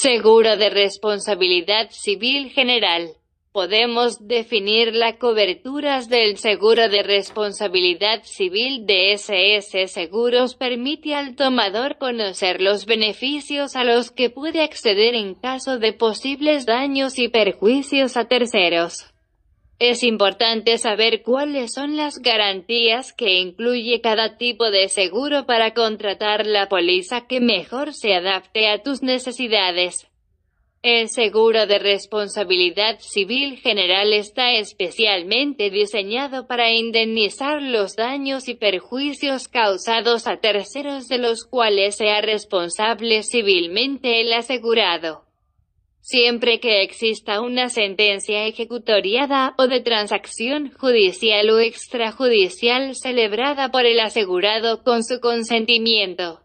Seguro 0.00 0.56
de 0.56 0.70
responsabilidad 0.70 1.90
civil 1.90 2.50
general. 2.50 3.16
Podemos 3.50 4.28
definir 4.28 4.94
las 4.94 5.16
coberturas 5.16 6.08
del 6.08 6.36
seguro 6.38 6.88
de 6.88 7.02
responsabilidad 7.02 8.22
civil 8.22 8.86
de 8.86 9.14
SS 9.14 9.88
Seguros 9.88 10.54
permite 10.54 11.16
al 11.16 11.34
tomador 11.34 11.98
conocer 11.98 12.60
los 12.60 12.86
beneficios 12.86 13.74
a 13.74 13.82
los 13.82 14.12
que 14.12 14.30
puede 14.30 14.62
acceder 14.62 15.16
en 15.16 15.34
caso 15.34 15.80
de 15.80 15.92
posibles 15.92 16.64
daños 16.64 17.18
y 17.18 17.26
perjuicios 17.26 18.16
a 18.16 18.26
terceros. 18.26 19.12
Es 19.80 20.02
importante 20.02 20.76
saber 20.78 21.22
cuáles 21.22 21.72
son 21.72 21.96
las 21.96 22.18
garantías 22.18 23.12
que 23.12 23.38
incluye 23.38 24.00
cada 24.00 24.36
tipo 24.36 24.72
de 24.72 24.88
seguro 24.88 25.46
para 25.46 25.72
contratar 25.72 26.46
la 26.46 26.68
póliza 26.68 27.28
que 27.28 27.40
mejor 27.40 27.94
se 27.94 28.12
adapte 28.12 28.68
a 28.68 28.82
tus 28.82 29.04
necesidades. 29.04 30.08
El 30.82 31.08
seguro 31.08 31.68
de 31.68 31.78
responsabilidad 31.78 32.98
civil 32.98 33.58
general 33.58 34.12
está 34.12 34.52
especialmente 34.54 35.70
diseñado 35.70 36.48
para 36.48 36.72
indemnizar 36.72 37.62
los 37.62 37.94
daños 37.94 38.48
y 38.48 38.54
perjuicios 38.54 39.46
causados 39.46 40.26
a 40.26 40.38
terceros 40.38 41.06
de 41.06 41.18
los 41.18 41.44
cuales 41.44 41.96
sea 41.96 42.20
responsable 42.20 43.22
civilmente 43.22 44.20
el 44.22 44.32
asegurado 44.32 45.27
siempre 46.00 46.60
que 46.60 46.82
exista 46.82 47.40
una 47.40 47.68
sentencia 47.68 48.46
ejecutoriada 48.46 49.54
o 49.58 49.66
de 49.66 49.80
transacción 49.80 50.70
judicial 50.72 51.50
o 51.50 51.58
extrajudicial 51.58 52.94
celebrada 52.94 53.70
por 53.70 53.84
el 53.84 54.00
asegurado 54.00 54.82
con 54.82 55.04
su 55.04 55.20
consentimiento. 55.20 56.40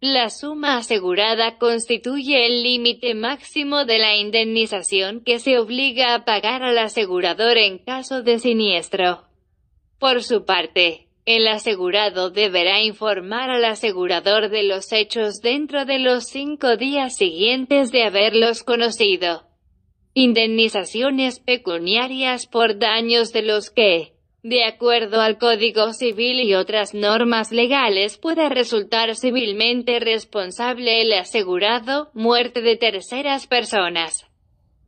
La 0.00 0.30
suma 0.30 0.76
asegurada 0.76 1.58
constituye 1.58 2.46
el 2.46 2.62
límite 2.62 3.14
máximo 3.14 3.84
de 3.84 3.98
la 3.98 4.16
indemnización 4.16 5.20
que 5.24 5.40
se 5.40 5.58
obliga 5.58 6.14
a 6.14 6.24
pagar 6.24 6.62
al 6.62 6.78
asegurador 6.78 7.58
en 7.58 7.78
caso 7.78 8.22
de 8.22 8.38
siniestro. 8.38 9.24
Por 9.98 10.22
su 10.22 10.44
parte, 10.44 11.07
el 11.28 11.46
asegurado 11.46 12.30
deberá 12.30 12.80
informar 12.80 13.50
al 13.50 13.62
asegurador 13.66 14.48
de 14.48 14.62
los 14.62 14.92
hechos 14.92 15.42
dentro 15.42 15.84
de 15.84 15.98
los 15.98 16.24
cinco 16.24 16.78
días 16.78 17.16
siguientes 17.18 17.92
de 17.92 18.04
haberlos 18.04 18.62
conocido. 18.62 19.42
Indemnizaciones 20.14 21.38
pecuniarias 21.38 22.46
por 22.46 22.78
daños 22.78 23.34
de 23.34 23.42
los 23.42 23.68
que, 23.68 24.14
de 24.42 24.64
acuerdo 24.64 25.20
al 25.20 25.36
Código 25.36 25.92
Civil 25.92 26.40
y 26.40 26.54
otras 26.54 26.94
normas 26.94 27.52
legales, 27.52 28.16
puede 28.16 28.48
resultar 28.48 29.14
civilmente 29.14 30.00
responsable 30.00 31.02
el 31.02 31.12
asegurado, 31.12 32.10
muerte 32.14 32.62
de 32.62 32.78
terceras 32.78 33.46
personas, 33.46 34.26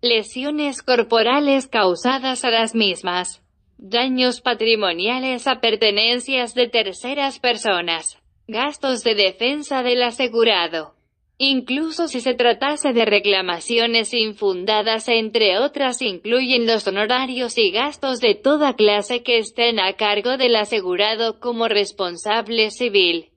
lesiones 0.00 0.80
corporales 0.80 1.66
causadas 1.66 2.46
a 2.46 2.50
las 2.50 2.74
mismas, 2.74 3.42
daños 3.82 4.42
patrimoniales 4.42 5.46
a 5.46 5.60
pertenencias 5.60 6.54
de 6.54 6.68
terceras 6.68 7.38
personas, 7.38 8.18
gastos 8.46 9.02
de 9.02 9.14
defensa 9.14 9.82
del 9.82 10.02
asegurado. 10.02 10.92
Incluso 11.38 12.06
si 12.06 12.20
se 12.20 12.34
tratase 12.34 12.92
de 12.92 13.06
reclamaciones 13.06 14.12
infundadas, 14.12 15.08
entre 15.08 15.58
otras 15.58 16.02
incluyen 16.02 16.66
los 16.66 16.86
honorarios 16.86 17.56
y 17.56 17.70
gastos 17.70 18.20
de 18.20 18.34
toda 18.34 18.74
clase 18.74 19.22
que 19.22 19.38
estén 19.38 19.80
a 19.80 19.94
cargo 19.94 20.36
del 20.36 20.56
asegurado 20.56 21.40
como 21.40 21.66
responsable 21.66 22.70
civil. 22.70 23.30